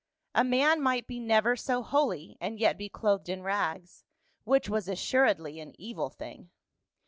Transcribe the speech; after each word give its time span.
A 0.33 0.43
man 0.43 0.81
might 0.81 1.05
be 1.05 1.19
never 1.19 1.55
so 1.55 1.83
holy, 1.83 2.35
and 2.41 2.59
yet 2.59 2.75
be 2.75 2.89
clothed 2.89 3.29
in 3.29 3.43
rags— 3.43 4.03
which 4.45 4.67
was 4.67 4.87
assuredly 4.89 5.59
an 5.59 5.75
evil 5.77 6.09
thing. 6.09 6.49